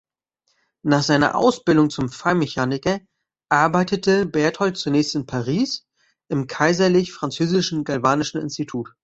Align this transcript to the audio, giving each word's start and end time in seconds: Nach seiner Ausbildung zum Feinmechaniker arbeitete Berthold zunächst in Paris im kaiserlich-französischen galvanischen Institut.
Nach 0.81 1.03
seiner 1.03 1.35
Ausbildung 1.35 1.91
zum 1.91 2.09
Feinmechaniker 2.09 3.01
arbeitete 3.49 4.25
Berthold 4.25 4.75
zunächst 4.75 5.13
in 5.13 5.27
Paris 5.27 5.85
im 6.27 6.47
kaiserlich-französischen 6.47 7.83
galvanischen 7.83 8.41
Institut. 8.41 8.95